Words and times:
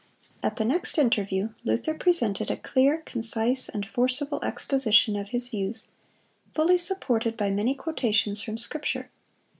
(182) 0.41 0.47
At 0.47 0.55
the 0.57 0.65
next 0.65 0.97
interview, 0.97 1.49
Luther 1.63 1.93
presented 1.93 2.49
a 2.49 2.57
clear, 2.57 3.03
concise, 3.05 3.69
and 3.69 3.85
forcible 3.87 4.43
exposition 4.43 5.15
of 5.15 5.29
his 5.29 5.49
views, 5.49 5.89
fully 6.55 6.79
supported 6.79 7.37
by 7.37 7.51
many 7.51 7.75
quotations 7.75 8.41
from 8.41 8.57
Scripture. 8.57 9.11